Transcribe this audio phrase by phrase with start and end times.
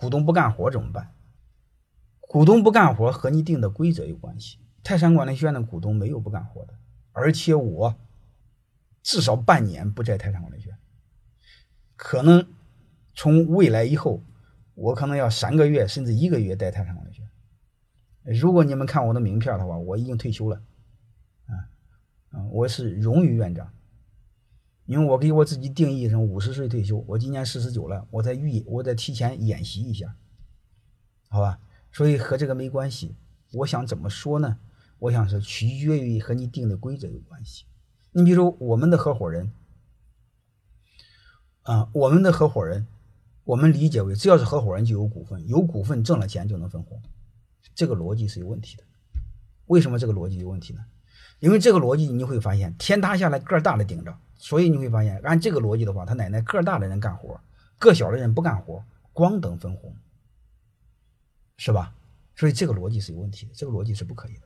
[0.00, 1.14] 股东不干活怎么办？
[2.20, 4.58] 股东不干活和你定的规则有关系。
[4.82, 6.72] 泰山管理学院的股东没有不干活的，
[7.12, 7.94] 而且我
[9.02, 10.78] 至少半年不在泰山管理学院，
[11.96, 12.46] 可能
[13.14, 14.22] 从未来以后，
[14.72, 18.34] 我可能要三个月甚至一个月在泰山管理学院。
[18.38, 20.62] 如果你们看我的名片的话，我已经退休了，
[21.44, 21.52] 啊，
[22.32, 23.70] 嗯，我是荣誉院长，
[24.90, 30.16] 因为我给我自己定义成五十岁退休，我今年四十九了，我在预我在提前演习一下，
[31.28, 31.60] 好吧？
[31.92, 33.14] 所以和这个没关系。
[33.52, 34.58] 我想怎么说呢？
[34.98, 37.66] 我想是取决于和你定的规则有关系。
[38.10, 39.52] 你比如说我们的合伙人，
[41.62, 42.88] 啊，我们的合伙人，
[43.44, 47.00] 我们理解为只要是合伙人就有股份，有股份挣了钱就能分红，
[47.76, 48.82] 这个逻辑是有问题的。
[49.66, 50.84] 为什么这个逻辑有问题呢？
[51.38, 57.40] 因为这个逻辑你会发现天塌下来个大的顶着，所以你会发现按这个逻辑的话，他奶奶个大的人干活，
[57.78, 59.94] 个小的人不干活，光等分红，
[61.56, 61.94] 是吧？
[62.36, 64.42] 所以这个逻辑是有问题的，这个逻辑是不可以的。